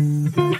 Mm-hmm. 0.00 0.59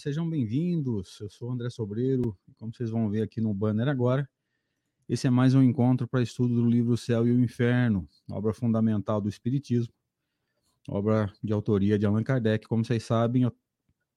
Sejam 0.00 0.28
bem-vindos. 0.28 1.20
Eu 1.20 1.28
sou 1.28 1.50
André 1.50 1.68
Sobreiro, 1.68 2.34
como 2.58 2.72
vocês 2.72 2.88
vão 2.88 3.10
ver 3.10 3.20
aqui 3.20 3.38
no 3.38 3.52
banner 3.52 3.86
agora, 3.86 4.26
esse 5.06 5.26
é 5.26 5.30
mais 5.30 5.54
um 5.54 5.62
encontro 5.62 6.08
para 6.08 6.22
estudo 6.22 6.54
do 6.54 6.64
livro 6.64 6.94
O 6.94 6.96
Céu 6.96 7.28
e 7.28 7.30
o 7.30 7.38
Inferno, 7.38 8.08
obra 8.30 8.54
fundamental 8.54 9.20
do 9.20 9.28
Espiritismo, 9.28 9.92
obra 10.88 11.30
de 11.44 11.52
autoria 11.52 11.98
de 11.98 12.06
Allan 12.06 12.22
Kardec. 12.22 12.66
Como 12.66 12.82
vocês 12.82 13.04
sabem, 13.04 13.42
eu 13.42 13.52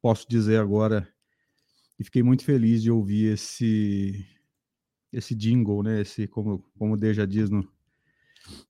posso 0.02 0.26
dizer 0.30 0.58
agora 0.58 1.06
e 2.00 2.04
fiquei 2.06 2.24
muito 2.24 2.46
feliz 2.46 2.82
de 2.82 2.90
ouvir 2.90 3.34
esse 3.34 4.26
esse 5.12 5.36
jingle, 5.36 5.84
né? 5.84 6.00
Esse 6.00 6.28
como 6.28 6.64
como 6.80 6.94
o 6.94 6.98
Deja 6.98 7.28
diz 7.28 7.50
no, 7.50 7.68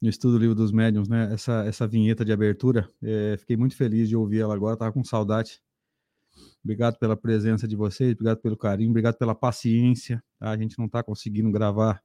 no 0.01 0.09
estudo 0.09 0.33
do 0.33 0.39
livro 0.39 0.55
dos 0.55 0.71
médiuns, 0.71 1.07
né? 1.07 1.31
Essa 1.31 1.63
essa 1.63 1.87
vinheta 1.87 2.25
de 2.25 2.31
abertura, 2.31 2.89
é, 3.03 3.37
fiquei 3.37 3.55
muito 3.55 3.75
feliz 3.75 4.09
de 4.09 4.15
ouvir 4.15 4.39
ela 4.39 4.55
agora. 4.55 4.75
Tava 4.75 4.91
com 4.91 5.03
saudade 5.03 5.61
Obrigado 6.63 6.97
pela 6.97 7.17
presença 7.17 7.67
de 7.67 7.75
vocês, 7.75 8.13
obrigado 8.13 8.39
pelo 8.39 8.55
carinho, 8.55 8.89
obrigado 8.89 9.17
pela 9.17 9.35
paciência. 9.35 10.23
Tá? 10.39 10.51
A 10.51 10.57
gente 10.57 10.77
não 10.79 10.85
está 10.85 11.03
conseguindo 11.03 11.51
gravar 11.51 12.01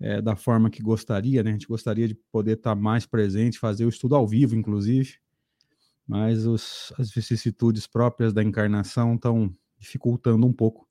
é, 0.00 0.20
da 0.20 0.34
forma 0.34 0.70
que 0.70 0.82
gostaria, 0.82 1.42
né? 1.42 1.50
A 1.50 1.52
gente 1.52 1.66
gostaria 1.66 2.08
de 2.08 2.14
poder 2.32 2.56
estar 2.56 2.74
tá 2.74 2.80
mais 2.80 3.06
presente, 3.06 3.58
fazer 3.58 3.84
o 3.84 3.88
estudo 3.88 4.16
ao 4.16 4.26
vivo, 4.26 4.56
inclusive, 4.56 5.18
mas 6.06 6.46
os, 6.46 6.92
as 6.98 7.10
vicissitudes 7.10 7.86
próprias 7.86 8.32
da 8.32 8.42
encarnação 8.42 9.14
estão 9.14 9.54
dificultando 9.78 10.46
um 10.46 10.52
pouco. 10.52 10.88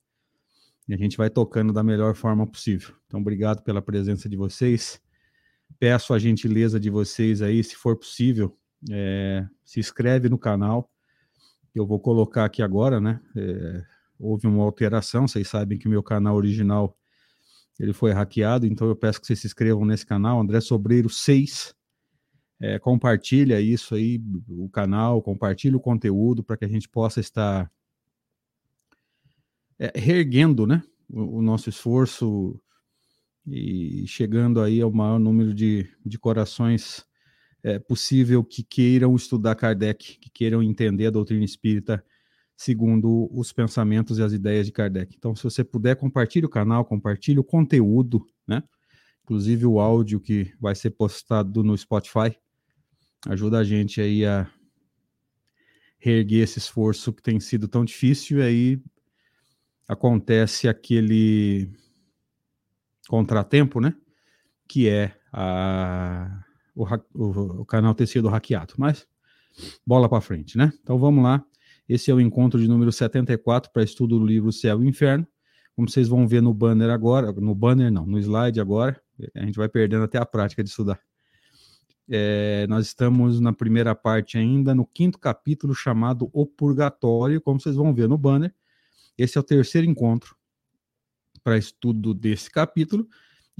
E 0.88 0.94
a 0.94 0.96
gente 0.96 1.16
vai 1.16 1.28
tocando 1.28 1.72
da 1.72 1.82
melhor 1.82 2.14
forma 2.14 2.46
possível. 2.46 2.94
Então, 3.06 3.20
obrigado 3.20 3.62
pela 3.62 3.82
presença 3.82 4.28
de 4.28 4.36
vocês. 4.36 5.00
Peço 5.78 6.14
a 6.14 6.18
gentileza 6.18 6.80
de 6.80 6.90
vocês 6.90 7.42
aí, 7.42 7.62
se 7.62 7.76
for 7.76 7.96
possível, 7.96 8.56
é, 8.90 9.46
se 9.64 9.78
inscreve 9.78 10.28
no 10.28 10.38
canal 10.38 10.90
eu 11.74 11.86
vou 11.86 12.00
colocar 12.00 12.44
aqui 12.44 12.62
agora, 12.62 13.00
né? 13.00 13.20
É, 13.36 13.84
houve 14.18 14.46
uma 14.46 14.62
alteração, 14.64 15.26
vocês 15.26 15.48
sabem 15.48 15.78
que 15.78 15.86
o 15.86 15.90
meu 15.90 16.02
canal 16.02 16.36
original 16.36 16.96
ele 17.78 17.94
foi 17.94 18.12
hackeado, 18.12 18.66
então 18.66 18.86
eu 18.86 18.94
peço 18.94 19.20
que 19.20 19.26
vocês 19.26 19.40
se 19.40 19.46
inscrevam 19.46 19.86
nesse 19.86 20.04
canal, 20.04 20.38
André 20.38 20.60
Sobreiro 20.60 21.08
6. 21.08 21.74
É, 22.60 22.78
compartilha 22.78 23.58
isso 23.58 23.94
aí, 23.94 24.22
o 24.48 24.68
canal, 24.68 25.22
compartilha 25.22 25.78
o 25.78 25.80
conteúdo 25.80 26.44
para 26.44 26.58
que 26.58 26.64
a 26.66 26.68
gente 26.68 26.86
possa 26.86 27.18
estar 27.18 27.72
é, 29.78 29.98
reerguendo 29.98 30.66
né, 30.66 30.82
o, 31.08 31.38
o, 31.38 31.42
nosso 31.42 31.70
esforço 31.70 32.60
e 33.46 34.04
chegando 34.06 34.60
aí 34.60 34.82
ao 34.82 34.92
maior 34.92 35.18
número 35.18 35.54
de, 35.54 35.88
de 36.04 36.18
corações 36.18 37.06
é 37.62 37.78
possível 37.78 38.42
que 38.42 38.62
queiram 38.62 39.14
estudar 39.14 39.54
Kardec, 39.54 40.18
que 40.18 40.30
queiram 40.30 40.62
entender 40.62 41.06
a 41.06 41.10
doutrina 41.10 41.44
espírita 41.44 42.04
segundo 42.56 43.30
os 43.32 43.52
pensamentos 43.52 44.18
e 44.18 44.22
as 44.22 44.32
ideias 44.32 44.66
de 44.66 44.72
Kardec. 44.72 45.14
Então, 45.16 45.34
se 45.34 45.42
você 45.42 45.64
puder, 45.64 45.96
compartilhe 45.96 46.44
o 46.44 46.50
canal, 46.50 46.84
compartilhe 46.84 47.38
o 47.38 47.44
conteúdo, 47.44 48.26
né? 48.46 48.62
Inclusive 49.22 49.64
o 49.64 49.80
áudio 49.80 50.20
que 50.20 50.52
vai 50.60 50.74
ser 50.74 50.90
postado 50.90 51.62
no 51.62 51.76
Spotify. 51.76 52.36
Ajuda 53.26 53.58
a 53.58 53.64
gente 53.64 54.00
aí 54.00 54.26
a 54.26 54.50
reerguer 55.98 56.42
esse 56.42 56.58
esforço 56.58 57.12
que 57.12 57.22
tem 57.22 57.38
sido 57.40 57.68
tão 57.68 57.84
difícil 57.84 58.38
e 58.38 58.42
aí 58.42 58.82
acontece 59.86 60.68
aquele 60.68 61.70
contratempo, 63.08 63.80
né? 63.80 63.94
Que 64.68 64.88
é 64.88 65.18
a 65.32 66.44
o, 66.74 66.84
o, 67.14 67.60
o 67.60 67.64
canal 67.64 67.94
ter 67.94 68.06
sido 68.06 68.28
hackeado. 68.28 68.74
Mas 68.76 69.06
bola 69.86 70.08
para 70.08 70.20
frente, 70.20 70.56
né? 70.56 70.72
Então 70.82 70.98
vamos 70.98 71.22
lá. 71.22 71.44
Esse 71.88 72.10
é 72.10 72.14
o 72.14 72.20
encontro 72.20 72.60
de 72.60 72.68
número 72.68 72.92
74 72.92 73.72
para 73.72 73.82
estudo 73.82 74.18
do 74.18 74.24
livro 74.24 74.52
Céu 74.52 74.82
e 74.82 74.88
Inferno. 74.88 75.26
Como 75.74 75.88
vocês 75.88 76.08
vão 76.08 76.26
ver 76.26 76.40
no 76.42 76.52
banner 76.52 76.90
agora, 76.90 77.32
no 77.32 77.54
banner 77.54 77.90
não, 77.90 78.06
no 78.06 78.18
slide 78.18 78.60
agora, 78.60 79.00
a 79.34 79.44
gente 79.44 79.56
vai 79.56 79.68
perdendo 79.68 80.04
até 80.04 80.18
a 80.18 80.26
prática 80.26 80.62
de 80.62 80.70
estudar. 80.70 81.00
É, 82.08 82.66
nós 82.68 82.86
estamos 82.86 83.40
na 83.40 83.52
primeira 83.52 83.94
parte 83.94 84.36
ainda, 84.36 84.74
no 84.74 84.84
quinto 84.84 85.18
capítulo 85.18 85.74
chamado 85.74 86.28
O 86.32 86.44
Purgatório, 86.44 87.40
como 87.40 87.60
vocês 87.60 87.76
vão 87.76 87.94
ver 87.94 88.08
no 88.08 88.18
banner. 88.18 88.54
Esse 89.16 89.38
é 89.38 89.40
o 89.40 89.44
terceiro 89.44 89.86
encontro 89.86 90.36
para 91.42 91.56
estudo 91.56 92.12
desse 92.12 92.50
capítulo 92.50 93.08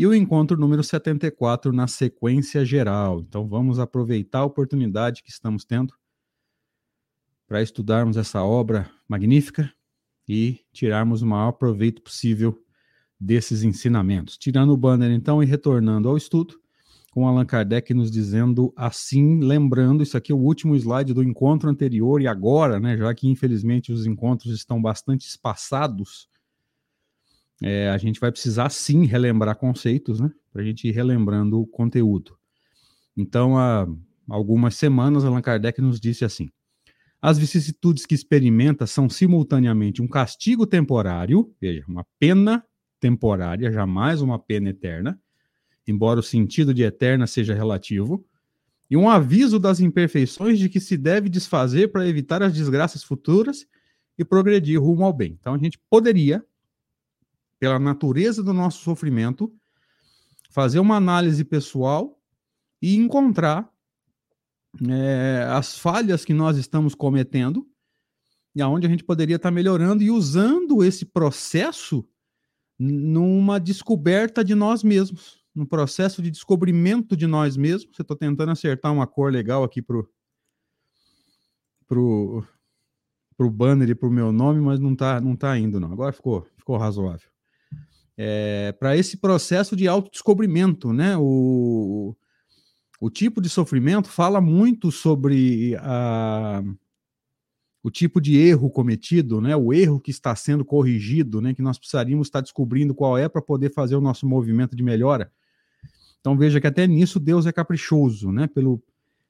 e 0.01 0.07
o 0.07 0.15
encontro 0.15 0.57
número 0.57 0.83
74 0.83 1.75
na 1.75 1.87
sequência 1.87 2.65
geral. 2.65 3.21
Então 3.21 3.47
vamos 3.47 3.79
aproveitar 3.79 4.39
a 4.39 4.45
oportunidade 4.47 5.23
que 5.23 5.29
estamos 5.29 5.63
tendo 5.63 5.93
para 7.47 7.61
estudarmos 7.61 8.17
essa 8.17 8.43
obra 8.43 8.91
magnífica 9.07 9.71
e 10.27 10.61
tirarmos 10.73 11.21
o 11.21 11.27
maior 11.27 11.53
proveito 11.53 12.01
possível 12.01 12.65
desses 13.21 13.63
ensinamentos. 13.63 14.39
Tirando 14.39 14.71
o 14.71 14.77
banner 14.79 15.11
então 15.11 15.43
e 15.43 15.47
retornando 15.47 16.09
ao 16.09 16.17
estudo, 16.17 16.59
com 17.11 17.29
Allan 17.29 17.45
Kardec 17.45 17.93
nos 17.93 18.11
dizendo 18.11 18.73
assim, 18.75 19.41
lembrando, 19.41 20.03
isso 20.03 20.17
aqui 20.17 20.33
é 20.33 20.35
o 20.35 20.39
último 20.39 20.75
slide 20.77 21.13
do 21.13 21.23
encontro 21.23 21.69
anterior 21.69 22.23
e 22.23 22.27
agora, 22.27 22.81
né, 22.81 22.97
já 22.97 23.15
que 23.15 23.29
infelizmente 23.29 23.93
os 23.93 24.07
encontros 24.07 24.55
estão 24.55 24.81
bastante 24.81 25.27
espaçados, 25.27 26.27
é, 27.63 27.91
a 27.91 27.99
gente 27.99 28.19
vai 28.19 28.33
precisar 28.33 28.71
sim 28.71 29.05
relembrar 29.05 29.57
conceitos, 29.57 30.19
né? 30.21 30.31
Para 30.53 30.63
a 30.63 30.65
gente 30.65 30.89
ir 30.89 30.93
relembrando 30.93 31.61
o 31.61 31.67
conteúdo. 31.67 32.37
Então, 33.17 33.59
há 33.59 33.87
algumas 34.29 34.75
semanas, 34.75 35.25
Allan 35.25 35.43
Kardec 35.43 35.81
nos 35.81 36.01
disse 36.01 36.25
assim: 36.25 36.49
as 37.21 37.39
vicissitudes 37.39 38.07
que 38.07 38.15
experimenta 38.15 38.87
são 38.87 39.09
simultaneamente 39.09 40.01
um 40.01 40.09
castigo 40.09 40.67
temporário, 40.67 41.55
veja, 41.61 41.85
uma 41.87 42.07
pena 42.19 42.65
temporária, 42.99 43.71
jamais 43.71 44.23
uma 44.23 44.39
pena 44.39 44.71
eterna, 44.71 45.21
embora 45.87 46.21
o 46.21 46.23
sentido 46.23 46.73
de 46.73 46.83
eterna 46.83 47.27
seja 47.27 47.55
relativo, 47.55 48.25
e 48.91 48.97
um 48.97 49.09
aviso 49.09 49.59
das 49.59 49.81
imperfeições 49.81 50.59
de 50.59 50.69
que 50.69 50.81
se 50.81 50.97
deve 50.97 51.29
desfazer 51.29 51.93
para 51.93 52.09
evitar 52.09 52.43
as 52.43 52.53
desgraças 52.53 53.05
futuras 53.05 53.67
e 54.19 54.25
progredir 54.25 54.81
rumo 54.81 55.05
ao 55.05 55.13
bem. 55.13 55.37
Então, 55.39 55.55
a 55.55 55.59
gente 55.59 55.79
poderia 55.89 56.45
pela 57.61 57.79
natureza 57.79 58.43
do 58.43 58.55
nosso 58.55 58.83
sofrimento, 58.83 59.55
fazer 60.51 60.81
uma 60.81 60.97
análise 60.97 61.45
pessoal 61.45 62.19
e 62.83 62.97
encontrar 62.97 63.71
é, 64.89 65.47
as 65.51 65.79
falhas 65.79 66.25
que 66.25 66.33
nós 66.33 66.57
estamos 66.57 66.95
cometendo 66.95 67.69
e 68.55 68.63
aonde 68.63 68.87
a 68.87 68.91
gente 68.91 69.05
poderia 69.05 69.37
estar 69.37 69.51
melhorando 69.51 70.03
e 70.03 70.11
usando 70.11 70.83
esse 70.83 71.05
processo 71.05 72.05
numa 72.79 73.61
descoberta 73.61 74.43
de 74.43 74.55
nós 74.55 74.83
mesmos, 74.83 75.45
num 75.55 75.67
processo 75.67 76.23
de 76.23 76.31
descobrimento 76.31 77.15
de 77.17 77.27
nós 77.27 77.57
mesmos. 77.57 77.95
Você 77.95 78.03
está 78.03 78.17
tentando 78.17 78.51
acertar 78.51 78.93
uma 78.93 79.07
cor 79.07 79.31
legal 79.31 79.63
aqui 79.63 79.83
pro 79.83 80.11
pro 81.87 82.43
pro 83.37 83.51
banner 83.51 83.91
e 83.91 83.95
pro 83.95 84.11
meu 84.11 84.33
nome, 84.33 84.61
mas 84.61 84.81
não 84.81 84.97
tá 84.97 85.21
não 85.21 85.37
tá 85.37 85.57
indo 85.59 85.79
não. 85.79 85.93
Agora 85.93 86.13
ficou 86.13 86.47
ficou 86.57 86.77
razoável 86.77 87.30
é, 88.17 88.73
para 88.73 88.97
esse 88.97 89.17
processo 89.17 89.75
de 89.75 89.89
autodescobrimento, 89.89 90.93
né? 90.93 91.17
O, 91.17 92.17
o 93.01 93.11
tipo 93.11 93.41
de 93.41 93.49
sofrimento 93.49 94.09
fala 94.09 94.41
muito 94.41 94.91
sobre 94.91 95.75
a, 95.81 96.63
o 97.83 97.91
tipo 97.91 98.21
de 98.21 98.37
erro 98.37 98.71
cometido, 98.71 99.41
né, 99.41 99.57
o 99.57 99.73
erro 99.73 99.99
que 99.99 100.11
está 100.11 100.37
sendo 100.37 100.65
corrigido, 100.65 101.41
né, 101.41 101.55
que 101.55 101.63
nós 101.63 101.79
precisaríamos 101.79 102.27
estar 102.27 102.43
descobrindo 102.43 102.95
qual 102.95 103.17
é 103.17 103.29
para 103.29 103.41
poder 103.41 103.73
fazer 103.73 103.97
o 103.97 104.01
nosso 104.01 104.27
movimento 104.27 104.77
de 104.77 104.83
melhora. 104.83 105.33
Então 106.21 106.37
veja 106.37 106.61
que 106.61 106.67
até 106.67 106.87
nisso 106.87 107.19
Deus 107.19 107.47
é 107.47 107.53
caprichoso, 107.53 108.31
né? 108.31 108.47
Pelo, 108.47 108.83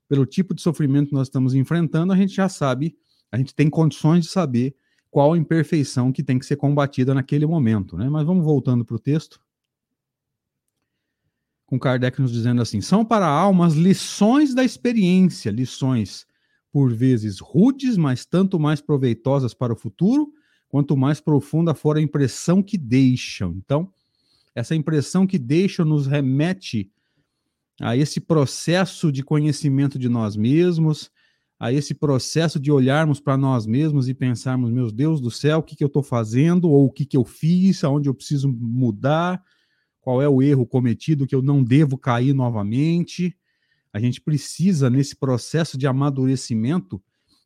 pelo 0.08 0.26
tipo 0.26 0.52
de 0.52 0.60
sofrimento 0.60 1.10
que 1.10 1.14
nós 1.14 1.28
estamos 1.28 1.54
enfrentando, 1.54 2.12
a 2.12 2.16
gente 2.16 2.34
já 2.34 2.48
sabe, 2.48 2.96
a 3.30 3.38
gente 3.38 3.54
tem 3.54 3.70
condições 3.70 4.24
de 4.24 4.30
saber 4.30 4.74
qual 5.10 5.36
imperfeição 5.36 6.12
que 6.12 6.22
tem 6.22 6.38
que 6.38 6.46
ser 6.46 6.56
combatida 6.56 7.12
naquele 7.12 7.46
momento, 7.46 7.96
né? 7.96 8.08
Mas 8.08 8.24
vamos 8.24 8.44
voltando 8.44 8.84
para 8.84 8.96
o 8.96 9.00
texto. 9.00 9.40
Com 11.66 11.78
Kardec 11.78 12.20
nos 12.20 12.32
dizendo 12.32 12.62
assim: 12.62 12.80
são 12.80 13.04
para 13.04 13.26
a 13.26 13.30
alma 13.30 13.66
as 13.66 13.74
lições 13.74 14.54
da 14.54 14.64
experiência, 14.64 15.50
lições 15.50 16.26
por 16.72 16.92
vezes 16.92 17.40
rudes, 17.40 17.96
mas 17.96 18.24
tanto 18.24 18.58
mais 18.58 18.80
proveitosas 18.80 19.52
para 19.52 19.72
o 19.72 19.76
futuro, 19.76 20.32
quanto 20.68 20.96
mais 20.96 21.20
profunda 21.20 21.74
for 21.74 21.96
a 21.96 22.00
impressão 22.00 22.62
que 22.62 22.78
deixam. 22.78 23.52
Então, 23.56 23.92
essa 24.54 24.74
impressão 24.74 25.26
que 25.26 25.38
deixam 25.38 25.84
nos 25.84 26.06
remete 26.06 26.90
a 27.80 27.96
esse 27.96 28.20
processo 28.20 29.10
de 29.10 29.22
conhecimento 29.24 29.98
de 29.98 30.08
nós 30.08 30.36
mesmos, 30.36 31.10
a 31.60 31.70
esse 31.70 31.92
processo 31.94 32.58
de 32.58 32.72
olharmos 32.72 33.20
para 33.20 33.36
nós 33.36 33.66
mesmos 33.66 34.08
e 34.08 34.14
pensarmos, 34.14 34.70
meu 34.70 34.90
Deus 34.90 35.20
do 35.20 35.30
céu, 35.30 35.58
o 35.58 35.62
que, 35.62 35.76
que 35.76 35.84
eu 35.84 35.88
estou 35.88 36.02
fazendo, 36.02 36.70
ou 36.70 36.86
o 36.86 36.90
que, 36.90 37.04
que 37.04 37.18
eu 37.18 37.24
fiz, 37.24 37.84
aonde 37.84 38.08
eu 38.08 38.14
preciso 38.14 38.48
mudar, 38.50 39.42
qual 40.00 40.22
é 40.22 40.28
o 40.28 40.40
erro 40.40 40.66
cometido 40.66 41.26
que 41.26 41.34
eu 41.34 41.42
não 41.42 41.62
devo 41.62 41.98
cair 41.98 42.32
novamente. 42.32 43.36
A 43.92 44.00
gente 44.00 44.22
precisa, 44.22 44.88
nesse 44.88 45.14
processo 45.14 45.76
de 45.76 45.86
amadurecimento, 45.86 46.96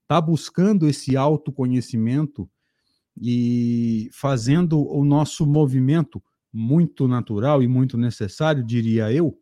estar 0.02 0.14
tá 0.14 0.20
buscando 0.20 0.88
esse 0.88 1.16
autoconhecimento 1.16 2.48
e 3.20 4.08
fazendo 4.12 4.80
o 4.86 5.04
nosso 5.04 5.44
movimento 5.44 6.22
muito 6.52 7.08
natural 7.08 7.64
e 7.64 7.66
muito 7.66 7.98
necessário, 7.98 8.62
diria 8.62 9.10
eu, 9.10 9.36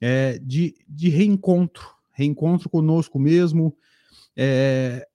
é, 0.00 0.36
de, 0.40 0.74
de 0.88 1.08
reencontro, 1.10 1.86
reencontro 2.12 2.68
conosco 2.68 3.20
mesmo. 3.20 3.76
É, 4.36 5.06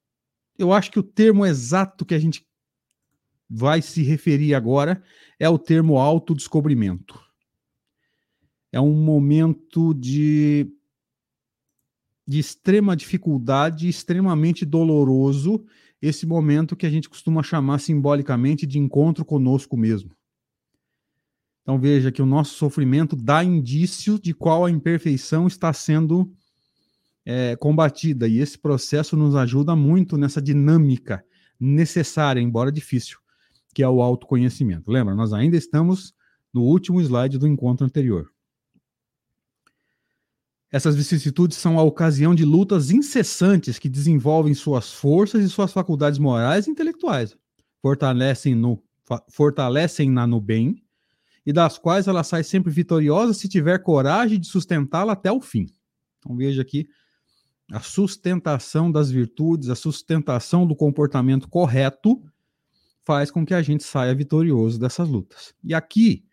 eu 0.57 0.73
acho 0.73 0.91
que 0.91 0.99
o 0.99 1.03
termo 1.03 1.45
exato 1.45 2.05
que 2.05 2.15
a 2.15 2.19
gente 2.19 2.45
vai 3.49 3.81
se 3.81 4.01
referir 4.01 4.53
agora 4.55 5.03
é 5.39 5.47
o 5.49 5.59
termo 5.59 5.97
autodescobrimento. 5.97 7.19
É 8.71 8.79
um 8.79 8.93
momento 8.93 9.93
de 9.93 10.71
de 12.25 12.39
extrema 12.39 12.95
dificuldade, 12.95 13.89
extremamente 13.89 14.65
doloroso, 14.65 15.65
esse 16.01 16.25
momento 16.25 16.77
que 16.77 16.85
a 16.85 16.89
gente 16.89 17.09
costuma 17.09 17.43
chamar 17.43 17.79
simbolicamente 17.79 18.65
de 18.65 18.79
encontro 18.79 19.25
conosco 19.25 19.75
mesmo. 19.75 20.15
Então 21.61 21.77
veja 21.77 22.11
que 22.11 22.21
o 22.21 22.25
nosso 22.25 22.55
sofrimento 22.55 23.15
dá 23.15 23.43
indício 23.43 24.17
de 24.17 24.33
qual 24.33 24.65
a 24.65 24.71
imperfeição 24.71 25.45
está 25.45 25.73
sendo 25.73 26.31
é, 27.25 27.55
combatida, 27.55 28.27
e 28.27 28.39
esse 28.39 28.57
processo 28.57 29.15
nos 29.15 29.35
ajuda 29.35 29.75
muito 29.75 30.17
nessa 30.17 30.41
dinâmica 30.41 31.23
necessária, 31.59 32.41
embora 32.41 32.71
difícil, 32.71 33.19
que 33.73 33.83
é 33.83 33.87
o 33.87 34.01
autoconhecimento. 34.01 34.91
Lembra, 34.91 35.15
nós 35.15 35.33
ainda 35.33 35.55
estamos 35.55 36.13
no 36.53 36.63
último 36.63 36.99
slide 36.99 37.37
do 37.37 37.47
encontro 37.47 37.85
anterior. 37.85 38.31
Essas 40.71 40.95
vicissitudes 40.95 41.57
são 41.57 41.77
a 41.77 41.83
ocasião 41.83 42.33
de 42.33 42.45
lutas 42.45 42.91
incessantes 42.91 43.77
que 43.77 43.89
desenvolvem 43.89 44.53
suas 44.53 44.91
forças 44.91 45.43
e 45.43 45.49
suas 45.49 45.73
faculdades 45.73 46.17
morais 46.17 46.65
e 46.65 46.71
intelectuais, 46.71 47.37
fortalecem 47.81 48.55
no 48.55 48.81
fortalecem-na 49.29 50.25
no 50.25 50.39
bem 50.39 50.81
e 51.45 51.51
das 51.51 51.77
quais 51.77 52.07
ela 52.07 52.23
sai 52.23 52.45
sempre 52.45 52.71
vitoriosa 52.71 53.33
se 53.33 53.49
tiver 53.49 53.79
coragem 53.79 54.39
de 54.39 54.47
sustentá-la 54.47 55.11
até 55.11 55.29
o 55.29 55.41
fim. 55.41 55.67
Então 56.19 56.37
veja 56.37 56.61
aqui 56.61 56.87
a 57.71 57.79
sustentação 57.79 58.91
das 58.91 59.09
virtudes, 59.09 59.69
a 59.69 59.75
sustentação 59.75 60.67
do 60.67 60.75
comportamento 60.75 61.47
correto 61.47 62.21
faz 63.05 63.31
com 63.31 63.45
que 63.45 63.53
a 63.53 63.61
gente 63.61 63.83
saia 63.83 64.13
vitorioso 64.13 64.79
dessas 64.79 65.07
lutas. 65.07 65.53
E 65.63 65.73
aqui, 65.73 66.25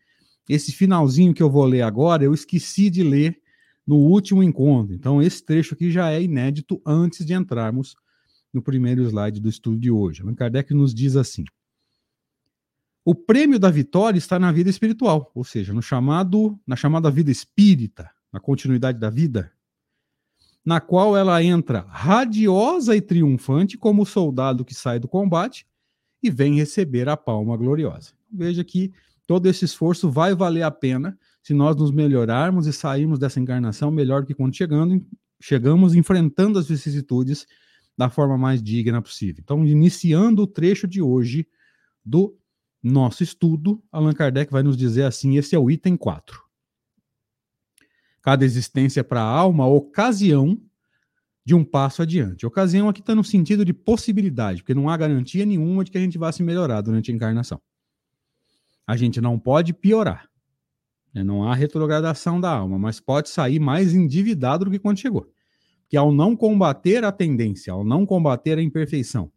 esse 0.49 0.73
finalzinho 0.73 1.33
que 1.33 1.43
eu 1.43 1.49
vou 1.49 1.65
ler 1.65 1.83
agora, 1.83 2.25
eu 2.25 2.35
esqueci 2.35 2.91
de 2.91 3.03
ler 3.03 3.41
no 3.87 3.97
último 3.97 4.43
encontro. 4.43 4.95
Então, 4.95 5.23
esse 5.23 5.43
trecho 5.43 5.75
aqui 5.75 5.91
já 5.91 6.11
é 6.11 6.21
inédito 6.21 6.83
antes 6.85 7.25
de 7.25 7.33
entrarmos 7.33 7.95
no 8.53 8.61
primeiro 8.61 9.03
slide 9.05 9.41
do 9.41 9.49
estudo 9.49 9.79
de 9.79 9.91
hoje. 9.91 10.23
Allan 10.23 10.35
Kardec 10.35 10.75
nos 10.75 10.93
diz 10.93 11.15
assim: 11.17 11.45
o 13.05 13.15
prêmio 13.15 13.59
da 13.59 13.71
vitória 13.71 14.19
está 14.19 14.39
na 14.39 14.51
vida 14.51 14.69
espiritual, 14.69 15.31
ou 15.35 15.45
seja, 15.45 15.73
no 15.73 15.81
chamado, 15.81 16.59
na 16.67 16.77
chamada 16.77 17.11
vida 17.11 17.31
espírita, 17.31 18.11
na 18.33 18.41
continuidade 18.41 18.99
da 18.99 19.09
vida, 19.09 19.53
na 20.65 20.81
qual 20.81 21.17
ela 21.17 21.43
entra 21.43 21.87
radiosa 21.89 22.95
e 22.95 23.01
triunfante 23.01 23.79
como 23.79 24.03
o 24.03 24.07
soldado 24.07 24.65
que 24.65 24.75
sai 24.75 24.99
do 24.99 25.09
combate 25.09 25.67
e 26.23 26.31
vem 26.31 26.57
receber 26.57 27.09
a 27.09 27.17
palma 27.17 27.57
gloriosa. 27.57 28.13
Veja 28.31 28.63
que 28.65 28.93
todo 29.27 29.47
esse 29.47 29.65
esforço 29.65 30.11
vai 30.11 30.35
valer 30.35 30.63
a 30.63 30.71
pena 30.71 31.19
se 31.43 31.55
nós 31.55 31.77
nos 31.77 31.91
melhorarmos 31.91 32.67
e 32.67 32.73
sairmos 32.73 33.19
dessa 33.19 33.41
encarnação 33.41 33.91
melhor 33.91 34.23
do 34.23 34.27
que 34.27 34.35
quando 34.35 34.55
chegando, 34.55 35.03
chegamos 35.41 35.95
enfrentando 35.95 36.59
as 36.59 36.69
vicissitudes 36.69 37.47
da 37.97 38.11
forma 38.11 38.37
mais 38.37 38.63
digna 38.63 39.01
possível. 39.01 39.41
Então, 39.43 39.65
iniciando 39.65 40.43
o 40.43 40.47
trecho 40.47 40.87
de 40.87 41.01
hoje 41.01 41.49
do 42.05 42.37
nosso 42.83 43.23
estudo, 43.23 43.83
Allan 43.91 44.13
Kardec 44.13 44.53
vai 44.53 44.63
nos 44.63 44.77
dizer 44.77 45.05
assim: 45.05 45.37
esse 45.37 45.55
é 45.55 45.59
o 45.59 45.71
item 45.71 45.97
4. 45.97 46.48
Cada 48.29 48.45
existência 48.45 49.03
para 49.03 49.23
a 49.23 49.27
alma, 49.27 49.67
ocasião 49.67 50.61
de 51.47 51.55
um 51.55 51.65
passo 51.65 52.03
adiante. 52.03 52.45
Ocasião 52.45 52.87
aqui 52.87 53.01
está 53.01 53.15
no 53.15 53.25
sentido 53.25 53.65
de 53.65 53.73
possibilidade, 53.73 54.61
porque 54.61 54.75
não 54.75 54.91
há 54.91 54.99
garantia 54.99 55.47
nenhuma 55.47 55.83
de 55.83 55.91
que 55.91 55.97
a 55.97 56.01
gente 56.03 56.19
vá 56.19 56.31
se 56.31 56.43
melhorar 56.43 56.83
durante 56.83 57.11
a 57.11 57.15
encarnação. 57.15 57.59
A 58.87 58.99
gente 58.99 59.19
não 59.19 59.39
pode 59.39 59.73
piorar. 59.73 60.29
Né? 61.15 61.25
Não 61.25 61.43
há 61.43 61.55
retrogradação 61.55 62.39
da 62.39 62.51
alma, 62.51 62.79
mas 62.79 63.01
pode 63.01 63.31
sair 63.31 63.59
mais 63.59 63.95
endividado 63.95 64.67
do 64.67 64.71
que 64.71 64.79
quando 64.79 64.99
chegou. 64.99 65.27
Que 65.89 65.97
ao 65.97 66.13
não 66.13 66.37
combater 66.37 67.05
a 67.05 67.11
tendência, 67.11 67.73
ao 67.73 67.83
não 67.83 68.05
combater 68.05 68.59
a 68.59 68.63
imperfeição, 68.63 69.33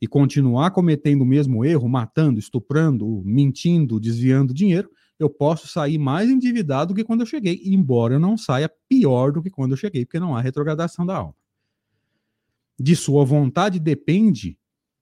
e 0.00 0.06
continuar 0.06 0.70
cometendo 0.70 1.20
o 1.20 1.26
mesmo 1.26 1.62
erro, 1.62 1.86
matando, 1.90 2.38
estuprando, 2.38 3.22
mentindo, 3.22 4.00
desviando 4.00 4.54
dinheiro, 4.54 4.88
eu 5.18 5.28
posso 5.28 5.66
sair 5.66 5.98
mais 5.98 6.30
endividado 6.30 6.92
do 6.92 6.96
que 6.96 7.04
quando 7.04 7.20
eu 7.20 7.26
cheguei, 7.26 7.60
embora 7.64 8.14
eu 8.14 8.20
não 8.20 8.36
saia 8.36 8.70
pior 8.88 9.32
do 9.32 9.42
que 9.42 9.50
quando 9.50 9.72
eu 9.72 9.76
cheguei, 9.76 10.04
porque 10.04 10.20
não 10.20 10.36
há 10.36 10.40
retrogradação 10.40 11.04
da 11.04 11.16
alma. 11.16 11.34
De 12.78 12.94
sua 12.94 13.24
vontade 13.24 13.80
depende 13.80 14.56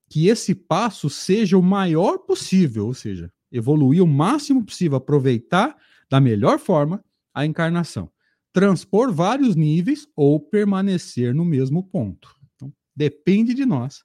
que 0.08 0.28
esse 0.28 0.54
passo 0.54 1.10
seja 1.10 1.58
o 1.58 1.62
maior 1.62 2.18
possível, 2.18 2.86
ou 2.86 2.94
seja, 2.94 3.30
evoluir 3.52 4.02
o 4.02 4.06
máximo 4.06 4.64
possível, 4.64 4.96
aproveitar 4.96 5.76
da 6.08 6.20
melhor 6.20 6.58
forma 6.58 7.04
a 7.34 7.44
encarnação, 7.44 8.10
transpor 8.52 9.12
vários 9.12 9.54
níveis 9.54 10.08
ou 10.16 10.40
permanecer 10.40 11.34
no 11.34 11.44
mesmo 11.44 11.82
ponto. 11.82 12.34
Então, 12.54 12.72
depende 12.94 13.52
de 13.52 13.66
nós 13.66 14.02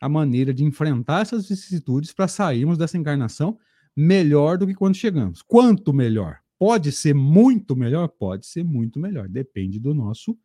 a 0.00 0.08
maneira 0.08 0.52
de 0.52 0.64
enfrentar 0.64 1.22
essas 1.22 1.48
vicissitudes 1.48 2.12
para 2.12 2.28
sairmos 2.28 2.76
dessa 2.76 2.98
encarnação 2.98 3.58
melhor 4.00 4.56
do 4.56 4.64
que 4.64 4.74
quando 4.76 4.94
chegamos. 4.94 5.42
Quanto 5.42 5.92
melhor? 5.92 6.38
Pode 6.56 6.92
ser 6.92 7.14
muito 7.14 7.74
melhor? 7.74 8.06
Pode 8.06 8.46
ser 8.46 8.62
muito 8.62 9.00
melhor. 9.00 9.28
Depende 9.28 9.80
do 9.80 9.92
nosso 9.92 10.38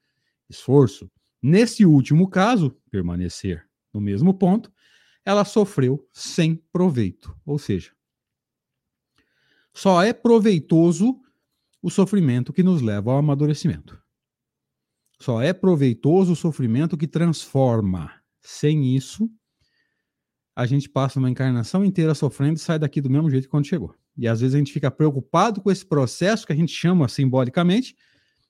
esforço. 0.50 1.08
Nesse 1.40 1.86
último 1.86 2.28
caso, 2.28 2.76
permanecer 2.90 3.64
no 3.94 4.02
mesmo 4.02 4.34
ponto, 4.34 4.74
ela 5.24 5.46
sofreu 5.46 6.04
sem 6.12 6.56
proveito. 6.72 7.38
Ou 7.46 7.60
seja, 7.60 7.92
só 9.72 10.02
é 10.02 10.14
proveitoso 10.14 11.22
o 11.80 11.92
sofrimento 11.92 12.52
que 12.52 12.64
nos 12.64 12.82
leva 12.82 13.12
ao 13.12 13.20
amadurecimento. 13.20 14.02
Só 15.22 15.44
é 15.44 15.54
proveitoso 15.54 16.34
o 16.34 16.36
sofrimento 16.36 16.98
que 16.98 17.08
transforma. 17.08 18.12
Sem 18.42 18.96
isso, 18.96 19.30
a 20.56 20.66
gente 20.66 20.88
passa 20.90 21.20
uma 21.20 21.30
encarnação 21.30 21.84
inteira 21.84 22.14
sofrendo 22.14 22.58
e 22.58 22.60
sai 22.60 22.78
daqui 22.78 23.02
do 23.02 23.10
mesmo 23.10 23.30
jeito 23.30 23.46
que 23.46 23.50
quando 23.50 23.66
chegou. 23.66 23.96
E 24.18 24.28
às 24.28 24.42
vezes 24.42 24.56
a 24.56 24.58
gente 24.58 24.72
fica 24.72 24.92
preocupado 24.92 25.62
com 25.62 25.72
esse 25.72 25.86
processo 25.86 26.46
que 26.46 26.54
a 26.54 26.56
gente 26.56 26.72
chama 26.72 27.08
simbolicamente 27.08 27.96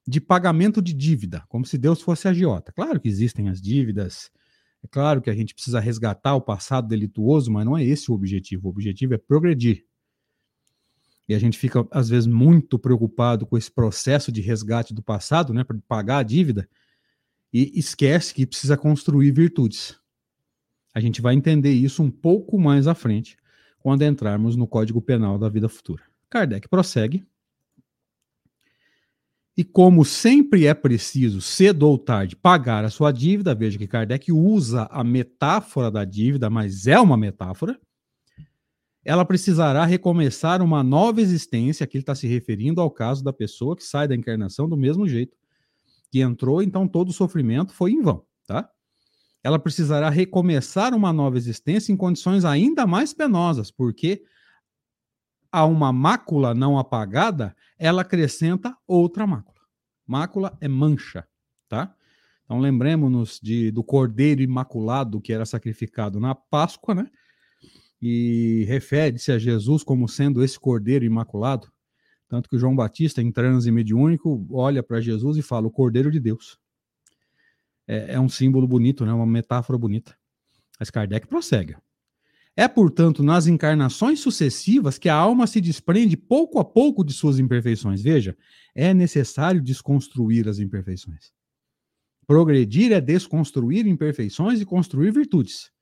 de 0.06 0.20
pagamento 0.20 0.82
de 0.82 0.94
dívida, 0.94 1.44
como 1.48 1.66
se 1.66 1.78
Deus 1.78 2.02
fosse 2.02 2.28
agiota. 2.28 2.74
Claro 2.74 3.00
que 3.00 3.08
existem 3.08 3.48
as 3.48 3.62
dívidas, 3.62 4.30
é 4.84 4.88
claro 4.88 5.22
que 5.22 5.30
a 5.30 5.36
gente 5.36 5.54
precisa 5.54 5.80
resgatar 5.80 6.36
o 6.36 6.42
passado 6.42 6.90
delituoso, 6.90 7.50
mas 7.50 7.66
não 7.66 7.78
é 7.78 7.84
esse 7.84 8.12
o 8.12 8.14
objetivo. 8.14 8.68
O 8.68 8.72
objetivo 8.72 9.14
é 9.14 9.18
progredir. 9.18 9.86
E 11.28 11.34
a 11.34 11.40
gente 11.40 11.58
fica, 11.58 11.88
às 11.90 12.10
vezes, 12.10 12.28
muito 12.28 12.78
preocupado 12.78 13.46
com 13.46 13.58
esse 13.58 13.72
processo 13.72 14.30
de 14.30 14.42
resgate 14.42 14.94
do 14.94 15.02
passado, 15.02 15.54
né, 15.54 15.64
para 15.64 15.78
pagar 15.88 16.18
a 16.18 16.24
dívida, 16.24 16.68
e 17.54 17.72
esquece 17.80 18.34
que 18.34 18.46
precisa 18.46 18.76
construir 18.76 19.32
virtudes. 19.32 19.98
A 20.94 21.00
gente 21.00 21.22
vai 21.22 21.34
entender 21.34 21.72
isso 21.72 22.04
um 22.04 22.12
pouco 22.12 22.60
mais 22.60 22.88
à 22.88 22.94
frente, 22.94 23.38
quando 23.80 24.04
entrarmos 24.04 24.56
no 24.56 24.68
Código 24.68 25.02
Penal 25.02 25.38
da 25.38 25.50
Vida 25.50 25.68
Futura. 25.68 26.04
Kardec 26.30 26.68
prossegue. 26.70 27.26
E 29.56 29.64
como 29.64 30.04
sempre 30.04 30.66
é 30.66 30.74
preciso, 30.74 31.40
cedo 31.40 31.84
ou 31.84 31.98
tarde, 31.98 32.36
pagar 32.36 32.84
a 32.84 32.90
sua 32.90 33.12
dívida, 33.12 33.54
veja 33.54 33.78
que 33.78 33.88
Kardec 33.88 34.32
usa 34.32 34.88
a 34.90 35.04
metáfora 35.04 35.92
da 35.92 36.04
dívida, 36.04 36.50
mas 36.50 36.88
é 36.88 37.00
uma 37.00 37.16
metáfora, 37.16 37.80
ela 39.06 39.26
precisará 39.26 39.86
recomeçar 39.86 40.62
uma 40.62 40.82
nova 40.82 41.22
existência. 41.22 41.84
Aqui 41.84 41.98
ele 41.98 42.04
está 42.04 42.16
se 42.16 42.26
referindo 42.26 42.80
ao 42.80 42.90
caso 42.90 43.24
da 43.24 43.34
pessoa 43.34 43.76
que 43.76 43.84
sai 43.84 44.08
da 44.08 44.16
encarnação 44.16 44.68
do 44.68 44.78
mesmo 44.78 45.08
jeito 45.08 45.38
que 46.10 46.22
entrou, 46.22 46.62
então 46.62 46.88
todo 46.88 47.10
o 47.10 47.14
sofrimento 47.14 47.74
foi 47.74 47.92
em 47.92 48.02
vão, 48.02 48.24
tá? 48.46 48.70
Ela 49.44 49.60
precisará 49.60 50.10
recomeçar 50.10 50.94
uma 50.94 51.12
nova 51.12 51.38
existência 51.38 51.92
em 51.92 51.98
condições 51.98 52.46
ainda 52.46 52.88
mais 52.88 53.14
penosas, 53.14 53.70
porque 53.70 54.24
a 55.52 55.66
uma 55.66 55.92
mácula 55.92 56.54
não 56.54 56.80
apagada, 56.80 57.56
ela 57.78 58.02
acrescenta 58.02 58.76
outra 58.88 59.28
mácula. 59.28 59.60
Mácula 60.08 60.58
é 60.62 60.68
mancha, 60.68 61.28
tá? 61.68 61.94
Então 62.46 62.60
lembremos-nos 62.60 63.40
do 63.74 63.84
cordeiro 63.84 64.42
imaculado 64.42 65.22
que 65.22 65.34
era 65.34 65.46
sacrificado 65.46 66.20
na 66.20 66.34
Páscoa, 66.34 66.96
né? 66.96 67.10
e 68.06 68.66
refere-se 68.66 69.32
a 69.32 69.40
Jesus 69.40 69.82
como 69.82 70.10
sendo 70.10 70.44
esse 70.44 70.60
cordeiro 70.60 71.06
imaculado. 71.06 71.72
Tanto 72.28 72.50
que 72.50 72.58
João 72.58 72.76
Batista, 72.76 73.22
em 73.22 73.32
transe 73.32 73.72
mediúnico, 73.72 74.46
olha 74.52 74.84
para 74.84 75.00
Jesus 75.00 75.38
e 75.38 75.42
fala: 75.42 75.68
o 75.68 75.72
cordeiro 75.72 76.12
de 76.12 76.20
Deus. 76.20 76.60
É, 77.88 78.14
é, 78.14 78.20
um 78.20 78.30
símbolo 78.30 78.68
bonito, 78.68 79.06
né? 79.06 79.14
uma 79.14 79.26
metáfora 79.26 79.78
bonita. 79.78 80.16
Mas 80.80 80.90
Kardec 80.90 81.28
prossegue. 81.28 81.76
É, 82.56 82.68
portanto, 82.68 83.24
nas 83.24 83.48
encarnações 83.48 84.20
sucessivas 84.20 84.98
que 84.98 85.10
a 85.10 85.16
alma 85.16 85.48
se 85.48 85.60
desprende 85.60 86.16
pouco 86.16 86.60
a 86.60 86.66
pouco 86.66 87.04
de 87.04 87.12
suas 87.12 87.40
imperfeições. 87.40 88.02
Veja, 88.02 88.38
é 88.76 88.94
necessário 88.94 89.62
desconstruir 89.62 90.48
as 90.48 90.60
imperfeições. 90.60 91.32
Progredir 92.28 92.92
é 92.92 93.02
desconstruir 93.02 93.88
imperfeições 93.88 94.62
e 94.62 94.66
construir 94.66 95.12
virtudes 95.12 95.74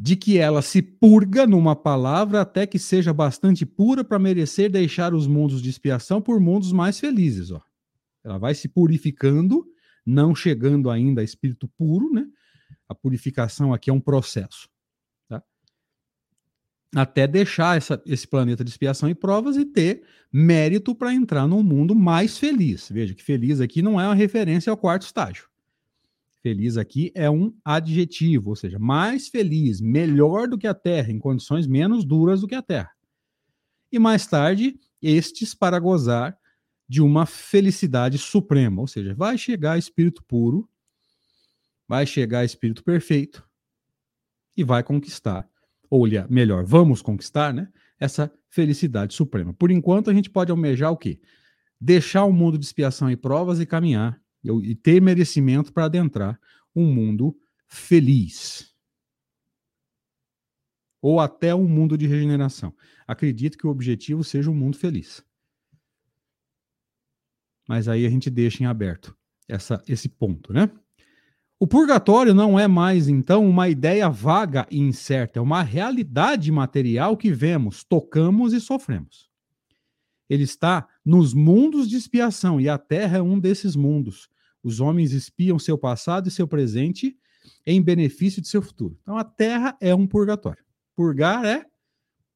de 0.00 0.16
que 0.16 0.38
ela 0.38 0.62
se 0.62 0.80
purga 0.80 1.46
numa 1.46 1.76
palavra 1.76 2.40
até 2.40 2.66
que 2.66 2.78
seja 2.78 3.12
bastante 3.12 3.66
pura 3.66 4.02
para 4.02 4.18
merecer 4.18 4.70
deixar 4.70 5.12
os 5.12 5.26
mundos 5.26 5.60
de 5.60 5.68
expiação 5.68 6.22
por 6.22 6.40
mundos 6.40 6.72
mais 6.72 6.98
felizes. 6.98 7.50
Ó. 7.50 7.60
Ela 8.24 8.38
vai 8.38 8.54
se 8.54 8.66
purificando, 8.66 9.62
não 10.04 10.34
chegando 10.34 10.90
ainda 10.90 11.20
a 11.20 11.24
espírito 11.24 11.68
puro, 11.68 12.12
né? 12.12 12.26
A 12.88 12.94
purificação 12.94 13.72
aqui 13.72 13.90
é 13.90 13.92
um 13.92 14.00
processo. 14.00 14.68
Tá? 15.28 15.42
Até 16.94 17.26
deixar 17.26 17.76
essa, 17.76 18.02
esse 18.06 18.26
planeta 18.26 18.64
de 18.64 18.70
expiação 18.70 19.08
e 19.08 19.14
provas 19.14 19.56
e 19.56 19.64
ter 19.64 20.02
mérito 20.32 20.94
para 20.94 21.14
entrar 21.14 21.46
num 21.46 21.62
mundo 21.62 21.94
mais 21.94 22.38
feliz. 22.38 22.88
Veja 22.90 23.14
que 23.14 23.22
feliz 23.22 23.60
aqui 23.60 23.82
não 23.82 24.00
é 24.00 24.06
uma 24.06 24.14
referência 24.14 24.70
ao 24.70 24.76
quarto 24.76 25.02
estágio. 25.02 25.48
Feliz 26.42 26.78
aqui 26.78 27.12
é 27.14 27.30
um 27.30 27.54
adjetivo, 27.62 28.50
ou 28.50 28.56
seja, 28.56 28.78
mais 28.78 29.28
feliz, 29.28 29.80
melhor 29.80 30.48
do 30.48 30.56
que 30.56 30.66
a 30.66 30.74
terra, 30.74 31.12
em 31.12 31.18
condições 31.18 31.66
menos 31.66 32.04
duras 32.04 32.40
do 32.40 32.48
que 32.48 32.54
a 32.54 32.62
terra. 32.62 32.90
E 33.92 33.98
mais 33.98 34.26
tarde, 34.26 34.80
estes 35.02 35.54
para 35.54 35.78
gozar 35.78 36.39
de 36.90 37.00
uma 37.00 37.24
felicidade 37.24 38.18
suprema, 38.18 38.80
ou 38.80 38.86
seja, 38.88 39.14
vai 39.14 39.38
chegar 39.38 39.78
espírito 39.78 40.24
puro, 40.24 40.68
vai 41.86 42.04
chegar 42.04 42.44
espírito 42.44 42.82
perfeito 42.82 43.48
e 44.56 44.64
vai 44.64 44.82
conquistar, 44.82 45.48
ou 45.88 46.04
melhor, 46.28 46.64
vamos 46.64 47.00
conquistar, 47.00 47.54
né? 47.54 47.68
Essa 47.96 48.28
felicidade 48.48 49.14
suprema. 49.14 49.54
Por 49.54 49.70
enquanto, 49.70 50.10
a 50.10 50.12
gente 50.12 50.28
pode 50.28 50.50
almejar 50.50 50.90
o 50.90 50.96
quê? 50.96 51.20
Deixar 51.80 52.24
o 52.24 52.32
mundo 52.32 52.58
de 52.58 52.64
expiação 52.64 53.08
e 53.08 53.16
provas 53.16 53.60
e 53.60 53.66
caminhar 53.66 54.20
e 54.42 54.74
ter 54.74 55.00
merecimento 55.00 55.72
para 55.72 55.84
adentrar 55.84 56.40
um 56.74 56.92
mundo 56.92 57.38
feliz. 57.68 58.74
Ou 61.00 61.20
até 61.20 61.54
um 61.54 61.68
mundo 61.68 61.96
de 61.96 62.08
regeneração. 62.08 62.74
Acredito 63.06 63.56
que 63.56 63.66
o 63.68 63.70
objetivo 63.70 64.24
seja 64.24 64.50
um 64.50 64.56
mundo 64.56 64.76
feliz. 64.76 65.24
Mas 67.70 67.86
aí 67.86 68.04
a 68.04 68.10
gente 68.10 68.28
deixa 68.28 68.64
em 68.64 68.66
aberto 68.66 69.16
essa, 69.46 69.80
esse 69.86 70.08
ponto, 70.08 70.52
né? 70.52 70.68
O 71.56 71.68
purgatório 71.68 72.34
não 72.34 72.58
é 72.58 72.66
mais, 72.66 73.06
então, 73.06 73.48
uma 73.48 73.68
ideia 73.68 74.08
vaga 74.08 74.66
e 74.68 74.80
incerta, 74.80 75.38
é 75.38 75.42
uma 75.42 75.62
realidade 75.62 76.50
material 76.50 77.16
que 77.16 77.30
vemos, 77.30 77.84
tocamos 77.84 78.52
e 78.52 78.60
sofremos. 78.60 79.30
Ele 80.28 80.42
está 80.42 80.88
nos 81.04 81.32
mundos 81.32 81.88
de 81.88 81.94
expiação 81.94 82.60
e 82.60 82.68
a 82.68 82.76
Terra 82.76 83.18
é 83.18 83.22
um 83.22 83.38
desses 83.38 83.76
mundos. 83.76 84.28
Os 84.64 84.80
homens 84.80 85.12
espiam 85.12 85.56
seu 85.56 85.78
passado 85.78 86.26
e 86.26 86.32
seu 86.32 86.48
presente 86.48 87.16
em 87.64 87.80
benefício 87.80 88.42
de 88.42 88.48
seu 88.48 88.62
futuro. 88.62 88.98
Então 89.00 89.16
a 89.16 89.22
Terra 89.22 89.76
é 89.80 89.94
um 89.94 90.08
purgatório. 90.08 90.64
Purgar 90.96 91.44
é 91.44 91.64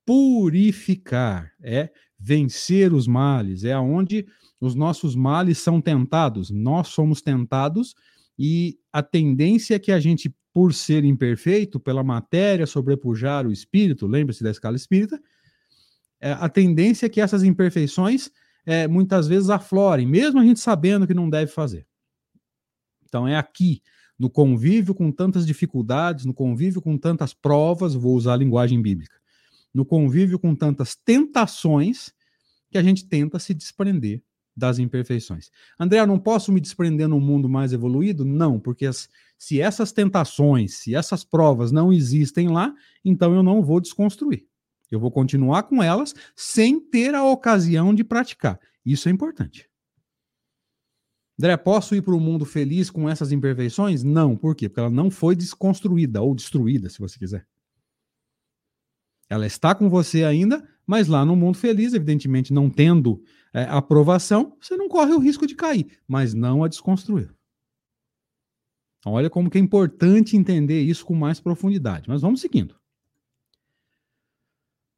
purificar, 0.06 1.50
é 1.60 1.90
vencer 2.24 2.94
os 2.94 3.06
males, 3.06 3.64
é 3.64 3.72
aonde 3.74 4.26
os 4.58 4.74
nossos 4.74 5.14
males 5.14 5.58
são 5.58 5.78
tentados. 5.78 6.50
Nós 6.50 6.88
somos 6.88 7.20
tentados 7.20 7.94
e 8.38 8.78
a 8.90 9.02
tendência 9.02 9.74
é 9.74 9.78
que 9.78 9.92
a 9.92 10.00
gente, 10.00 10.34
por 10.50 10.72
ser 10.72 11.04
imperfeito, 11.04 11.78
pela 11.78 12.02
matéria 12.02 12.66
sobrepujar 12.66 13.46
o 13.46 13.52
espírito, 13.52 14.06
lembre-se 14.06 14.42
da 14.42 14.50
escala 14.50 14.74
espírita, 14.74 15.20
é, 16.18 16.32
a 16.32 16.48
tendência 16.48 17.04
é 17.04 17.08
que 17.10 17.20
essas 17.20 17.42
imperfeições 17.42 18.30
é, 18.64 18.88
muitas 18.88 19.28
vezes 19.28 19.50
aflorem, 19.50 20.06
mesmo 20.06 20.40
a 20.40 20.44
gente 20.44 20.60
sabendo 20.60 21.06
que 21.06 21.12
não 21.12 21.28
deve 21.28 21.52
fazer. 21.52 21.86
Então 23.06 23.28
é 23.28 23.36
aqui, 23.36 23.82
no 24.18 24.30
convívio 24.30 24.94
com 24.94 25.12
tantas 25.12 25.44
dificuldades, 25.44 26.24
no 26.24 26.32
convívio 26.32 26.80
com 26.80 26.96
tantas 26.96 27.34
provas, 27.34 27.92
vou 27.92 28.14
usar 28.14 28.32
a 28.32 28.38
linguagem 28.38 28.80
bíblica, 28.80 29.14
no 29.74 29.84
convívio 29.84 30.38
com 30.38 30.54
tantas 30.54 30.94
tentações, 30.94 32.12
que 32.70 32.78
a 32.78 32.82
gente 32.82 33.06
tenta 33.06 33.38
se 33.38 33.52
desprender 33.52 34.22
das 34.56 34.78
imperfeições. 34.78 35.50
André, 35.78 36.00
eu 36.00 36.06
não 36.06 36.18
posso 36.18 36.52
me 36.52 36.60
desprender 36.60 37.08
num 37.08 37.20
mundo 37.20 37.48
mais 37.48 37.72
evoluído? 37.72 38.24
Não, 38.24 38.58
porque 38.60 38.86
as, 38.86 39.08
se 39.36 39.60
essas 39.60 39.92
tentações, 39.92 40.74
se 40.78 40.94
essas 40.94 41.24
provas 41.24 41.72
não 41.72 41.92
existem 41.92 42.48
lá, 42.48 42.74
então 43.04 43.34
eu 43.34 43.42
não 43.42 43.62
vou 43.62 43.80
desconstruir. 43.80 44.46
Eu 44.90 45.00
vou 45.00 45.10
continuar 45.10 45.64
com 45.64 45.82
elas 45.82 46.14
sem 46.36 46.78
ter 46.78 47.14
a 47.14 47.24
ocasião 47.24 47.92
de 47.92 48.04
praticar. 48.04 48.60
Isso 48.84 49.08
é 49.08 49.12
importante. 49.12 49.68
André, 51.38 51.56
posso 51.56 51.96
ir 51.96 52.02
para 52.02 52.14
o 52.14 52.20
mundo 52.20 52.44
feliz 52.44 52.90
com 52.90 53.08
essas 53.08 53.32
imperfeições? 53.32 54.04
Não. 54.04 54.36
Por 54.36 54.54
quê? 54.54 54.68
Porque 54.68 54.80
ela 54.80 54.90
não 54.90 55.10
foi 55.10 55.34
desconstruída 55.34 56.22
ou 56.22 56.32
destruída, 56.32 56.88
se 56.88 57.00
você 57.00 57.18
quiser. 57.18 57.44
Ela 59.28 59.46
está 59.46 59.74
com 59.74 59.88
você 59.88 60.24
ainda, 60.24 60.66
mas 60.86 61.08
lá 61.08 61.24
no 61.24 61.34
mundo 61.34 61.56
feliz, 61.56 61.94
evidentemente, 61.94 62.52
não 62.52 62.68
tendo 62.68 63.22
é, 63.52 63.64
aprovação, 63.64 64.56
você 64.60 64.76
não 64.76 64.88
corre 64.88 65.12
o 65.12 65.18
risco 65.18 65.46
de 65.46 65.54
cair, 65.54 65.86
mas 66.06 66.34
não 66.34 66.62
a 66.62 66.68
desconstruir. 66.68 67.34
Então, 68.98 69.12
olha 69.12 69.28
como 69.28 69.50
que 69.50 69.58
é 69.58 69.60
importante 69.60 70.36
entender 70.36 70.80
isso 70.80 71.04
com 71.04 71.14
mais 71.14 71.38
profundidade. 71.38 72.08
Mas 72.08 72.22
vamos 72.22 72.40
seguindo. 72.40 72.74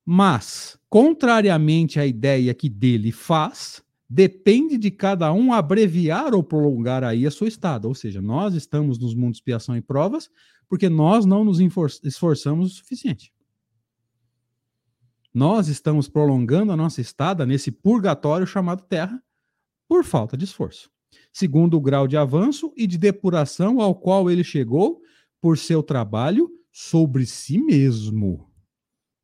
Mas, 0.04 0.78
contrariamente 0.88 1.98
à 1.98 2.06
ideia 2.06 2.54
que 2.54 2.68
dele 2.68 3.10
faz, 3.10 3.82
depende 4.08 4.78
de 4.78 4.92
cada 4.92 5.32
um 5.32 5.52
abreviar 5.52 6.34
ou 6.34 6.42
prolongar 6.44 7.02
aí 7.02 7.26
a 7.26 7.30
sua 7.32 7.48
estada. 7.48 7.88
Ou 7.88 7.94
seja, 7.96 8.22
nós 8.22 8.54
estamos 8.54 8.96
nos 8.96 9.12
mundos 9.12 9.38
de 9.38 9.38
expiação 9.38 9.76
e 9.76 9.82
provas 9.82 10.30
porque 10.68 10.88
nós 10.88 11.26
não 11.26 11.44
nos 11.44 11.58
esforçamos 12.04 12.72
o 12.72 12.74
suficiente. 12.76 13.32
Nós 15.36 15.68
estamos 15.68 16.08
prolongando 16.08 16.72
a 16.72 16.76
nossa 16.78 17.02
estada 17.02 17.44
nesse 17.44 17.70
purgatório 17.70 18.46
chamado 18.46 18.82
Terra 18.82 19.22
por 19.86 20.02
falta 20.02 20.34
de 20.34 20.46
esforço. 20.46 20.90
Segundo 21.30 21.76
o 21.76 21.80
grau 21.80 22.08
de 22.08 22.16
avanço 22.16 22.72
e 22.74 22.86
de 22.86 22.96
depuração 22.96 23.82
ao 23.82 23.94
qual 23.94 24.30
ele 24.30 24.42
chegou 24.42 24.98
por 25.38 25.58
seu 25.58 25.82
trabalho 25.82 26.48
sobre 26.72 27.26
si 27.26 27.58
mesmo. 27.58 28.50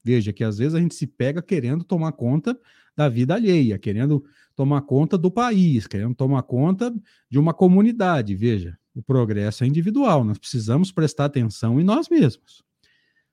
Veja 0.04 0.34
que 0.34 0.44
às 0.44 0.58
vezes 0.58 0.74
a 0.74 0.80
gente 0.80 0.94
se 0.94 1.06
pega 1.06 1.40
querendo 1.40 1.82
tomar 1.82 2.12
conta 2.12 2.60
da 2.94 3.08
vida 3.08 3.32
alheia, 3.32 3.78
querendo 3.78 4.22
tomar 4.54 4.82
conta 4.82 5.16
do 5.16 5.30
país, 5.30 5.86
querendo 5.86 6.14
tomar 6.14 6.42
conta 6.42 6.94
de 7.30 7.38
uma 7.38 7.54
comunidade. 7.54 8.36
Veja, 8.36 8.78
o 8.94 9.02
progresso 9.02 9.64
é 9.64 9.66
individual, 9.66 10.24
nós 10.24 10.36
precisamos 10.36 10.92
prestar 10.92 11.24
atenção 11.24 11.80
em 11.80 11.84
nós 11.84 12.10
mesmos. 12.10 12.62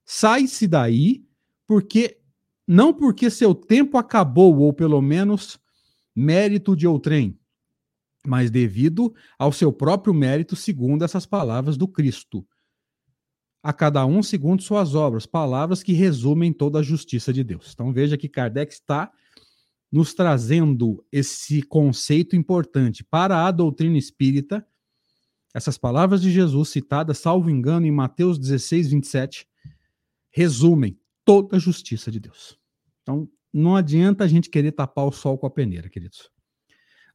Sai-se 0.06 0.66
daí 0.66 1.26
porque 1.68 2.20
não 2.72 2.94
porque 2.94 3.32
seu 3.32 3.56
tempo 3.56 3.98
acabou 3.98 4.60
ou 4.60 4.72
pelo 4.72 5.02
menos 5.02 5.60
mérito 6.16 6.76
de 6.76 6.86
outrem, 6.86 7.36
mas 8.24 8.52
devido 8.52 9.12
ao 9.40 9.52
seu 9.52 9.74
próprio 9.74 10.14
mérito, 10.14 10.56
segundo 10.56 11.04
essas 11.04 11.26
palavras 11.26 11.76
do 11.76 11.88
Cristo. 11.88 12.46
a 13.62 13.74
cada 13.74 14.06
um 14.06 14.22
segundo 14.22 14.62
suas 14.62 14.94
obras, 14.94 15.26
palavras 15.26 15.82
que 15.82 15.94
resumem 15.94 16.54
toda 16.54 16.80
a 16.80 16.84
justiça 16.84 17.34
de 17.34 17.44
Deus. 17.44 17.72
Então 17.74 17.92
veja 17.92 18.18
que 18.18 18.30
Kardec 18.30 18.72
está 18.72 19.12
nos 19.92 20.14
trazendo 20.14 21.04
esse 21.12 21.64
conceito 21.64 22.36
importante 22.36 23.04
para 23.04 23.48
a 23.48 23.52
doutrina 23.52 23.98
espírita. 23.98 24.66
Essas 25.54 25.78
palavras 25.78 26.22
de 26.22 26.32
Jesus 26.32 26.70
citadas, 26.70 27.18
salvo 27.18 27.50
engano, 27.50 27.88
em 27.88 27.92
Mateus 27.92 28.38
16, 28.38 28.92
27, 28.92 29.48
resumem 30.30 30.99
toda 31.30 31.58
a 31.58 31.60
justiça 31.60 32.10
de 32.10 32.20
Deus. 32.20 32.58
Então, 33.04 33.30
não 33.54 33.76
adianta 33.76 34.24
a 34.24 34.28
gente 34.28 34.50
querer 34.50 34.72
tapar 34.72 35.06
o 35.06 35.12
sol 35.12 35.38
com 35.38 35.46
a 35.46 35.52
peneira, 35.52 35.88
queridos. 35.88 36.28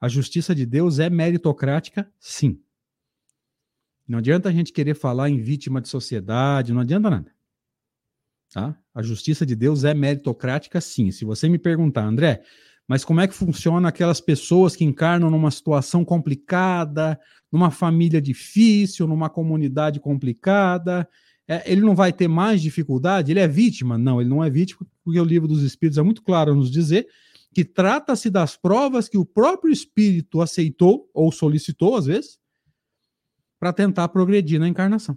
A 0.01 0.07
justiça 0.07 0.55
de 0.55 0.65
Deus 0.65 1.01
é 1.01 1.11
meritocrática, 1.11 2.09
sim. 2.21 2.63
Não 4.07 4.21
adianta 4.21 4.49
a 4.49 4.53
gente 4.53 4.73
querer 4.73 4.95
falar 4.95 5.31
em 5.31 5.41
vítima 5.41 5.81
de 5.81 5.89
sociedade, 5.89 6.73
não 6.73 6.83
adianta 6.83 7.11
nada. 7.11 7.35
Tá? 8.53 8.79
A 8.95 9.03
justiça 9.03 9.45
de 9.45 9.57
Deus 9.57 9.83
é 9.83 9.93
meritocrática, 9.93 10.81
sim. 10.81 11.11
Se 11.11 11.25
você 11.25 11.49
me 11.49 11.59
perguntar, 11.59 12.05
André, 12.05 12.45
mas 12.87 13.05
como 13.05 13.21
é 13.21 13.27
que 13.27 13.35
funciona 13.35 13.89
aquelas 13.89 14.21
pessoas 14.21 14.77
que 14.77 14.85
encarnam 14.85 15.29
numa 15.29 15.51
situação 15.51 16.05
complicada, 16.05 17.19
numa 17.51 17.73
família 17.73 18.23
difícil, 18.23 19.09
numa 19.09 19.29
comunidade 19.29 19.99
complicada? 19.99 21.09
É, 21.47 21.71
ele 21.71 21.83
não 21.83 21.95
vai 21.95 22.13
ter 22.13 22.29
mais 22.29 22.63
dificuldade? 22.63 23.31
Ele 23.31 23.41
é 23.41 23.49
vítima? 23.49 23.99
Não, 23.99 24.21
ele 24.21 24.31
não 24.31 24.43
é 24.43 24.49
vítima, 24.49 24.87
porque 25.03 25.21
o 25.21 25.25
livro 25.25 25.47
dos 25.47 25.63
Espíritos 25.63 25.99
é 25.99 26.03
muito 26.03 26.23
claro 26.23 26.55
nos 26.55 26.71
dizer 26.71 27.07
que 27.53 27.65
trata-se 27.65 28.31
das 28.31 28.57
provas 28.57 29.09
que 29.09 29.17
o 29.17 29.25
próprio 29.25 29.73
Espírito 29.73 30.41
aceitou 30.41 31.09
ou 31.15 31.31
solicitou, 31.31 31.97
às 31.97 32.07
vezes, 32.07 32.39
para 33.61 33.73
tentar 33.73 34.09
progredir 34.09 34.59
na 34.59 34.69
encarnação. 34.69 35.17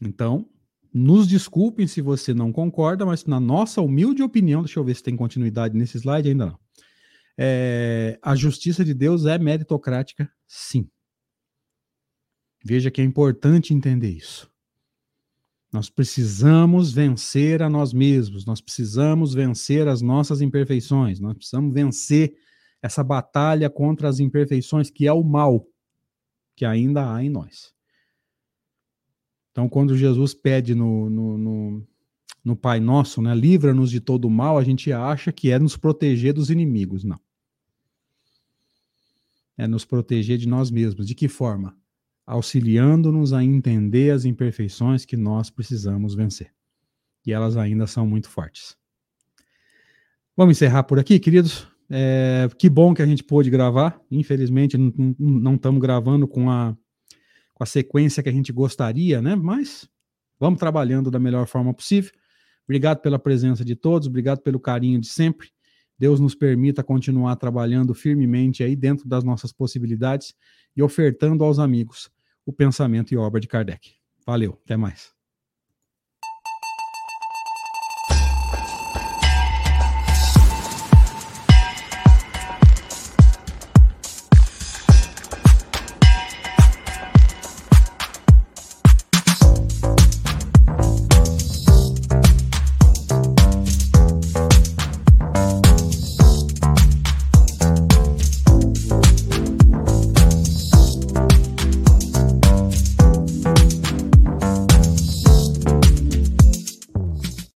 Então, 0.00 0.48
nos 0.92 1.28
desculpem 1.28 1.86
se 1.86 2.00
você 2.00 2.34
não 2.34 2.52
concorda, 2.52 3.06
mas 3.06 3.24
na 3.24 3.38
nossa 3.38 3.80
humilde 3.80 4.22
opinião, 4.22 4.62
deixa 4.62 4.80
eu 4.80 4.84
ver 4.84 4.96
se 4.96 5.02
tem 5.02 5.16
continuidade 5.16 5.76
nesse 5.76 5.96
slide, 5.96 6.28
ainda 6.28 6.46
não. 6.46 6.58
É, 7.38 8.18
a 8.20 8.34
justiça 8.34 8.84
de 8.84 8.92
Deus 8.92 9.24
é 9.24 9.38
meritocrática, 9.38 10.30
sim. 10.46 10.90
Veja 12.64 12.90
que 12.90 13.00
é 13.00 13.04
importante 13.04 13.74
entender 13.74 14.10
isso. 14.10 14.50
Nós 15.72 15.88
precisamos 15.88 16.92
vencer 16.92 17.62
a 17.62 17.70
nós 17.70 17.92
mesmos, 17.92 18.44
nós 18.44 18.60
precisamos 18.60 19.32
vencer 19.32 19.88
as 19.88 20.02
nossas 20.02 20.42
imperfeições, 20.42 21.18
nós 21.18 21.34
precisamos 21.34 21.72
vencer 21.72 22.36
essa 22.82 23.02
batalha 23.02 23.70
contra 23.70 24.08
as 24.08 24.20
imperfeições, 24.20 24.90
que 24.90 25.06
é 25.06 25.12
o 25.12 25.22
mal 25.22 25.66
que 26.54 26.64
ainda 26.64 27.14
há 27.14 27.24
em 27.24 27.30
nós. 27.30 27.72
Então, 29.50 29.68
quando 29.68 29.96
Jesus 29.96 30.34
pede 30.34 30.74
no, 30.74 31.08
no, 31.08 31.38
no, 31.38 31.88
no 32.44 32.56
Pai 32.56 32.80
Nosso, 32.80 33.22
né, 33.22 33.34
livra-nos 33.34 33.90
de 33.90 34.00
todo 34.00 34.26
o 34.26 34.30
mal, 34.30 34.58
a 34.58 34.64
gente 34.64 34.92
acha 34.92 35.32
que 35.32 35.50
é 35.50 35.58
nos 35.58 35.76
proteger 35.76 36.34
dos 36.34 36.50
inimigos. 36.50 37.04
Não. 37.04 37.20
É 39.56 39.66
nos 39.66 39.84
proteger 39.84 40.38
de 40.38 40.48
nós 40.48 40.70
mesmos. 40.70 41.06
De 41.06 41.14
que 41.14 41.28
forma? 41.28 41.76
Auxiliando-nos 42.26 43.32
a 43.32 43.42
entender 43.42 44.10
as 44.10 44.24
imperfeições 44.24 45.04
que 45.04 45.16
nós 45.16 45.50
precisamos 45.50 46.14
vencer. 46.14 46.52
E 47.26 47.32
elas 47.32 47.56
ainda 47.56 47.86
são 47.86 48.06
muito 48.06 48.28
fortes. 48.28 48.76
Vamos 50.36 50.56
encerrar 50.56 50.84
por 50.84 50.98
aqui, 50.98 51.18
queridos. 51.18 51.66
É, 51.90 52.48
que 52.58 52.70
bom 52.70 52.94
que 52.94 53.02
a 53.02 53.06
gente 53.06 53.22
pôde 53.22 53.50
gravar. 53.50 54.00
Infelizmente, 54.10 54.78
não 55.18 55.56
estamos 55.56 55.80
gravando 55.80 56.26
com 56.26 56.50
a, 56.50 56.76
com 57.52 57.62
a 57.62 57.66
sequência 57.66 58.22
que 58.22 58.28
a 58.28 58.32
gente 58.32 58.50
gostaria, 58.50 59.20
né? 59.20 59.36
Mas 59.36 59.88
vamos 60.40 60.58
trabalhando 60.58 61.10
da 61.10 61.18
melhor 61.18 61.46
forma 61.46 61.74
possível. 61.74 62.10
Obrigado 62.64 63.00
pela 63.00 63.18
presença 63.18 63.64
de 63.64 63.76
todos, 63.76 64.08
obrigado 64.08 64.40
pelo 64.40 64.58
carinho 64.58 64.98
de 65.00 65.08
sempre. 65.08 65.50
Deus 65.98 66.18
nos 66.18 66.34
permita 66.34 66.82
continuar 66.82 67.36
trabalhando 67.36 67.94
firmemente 67.94 68.64
aí 68.64 68.74
dentro 68.74 69.06
das 69.06 69.22
nossas 69.22 69.52
possibilidades 69.52 70.34
e 70.76 70.82
ofertando 70.82 71.44
aos 71.44 71.58
amigos 71.58 72.10
o 72.44 72.52
pensamento 72.52 73.12
e 73.12 73.16
obra 73.16 73.40
de 73.40 73.48
Kardec. 73.48 73.94
Valeu, 74.26 74.58
até 74.64 74.76
mais. 74.76 75.21